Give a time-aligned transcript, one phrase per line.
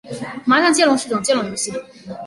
[0.45, 1.71] 麻将接龙是一种接龙游戏。